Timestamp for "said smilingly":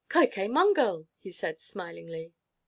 1.31-2.33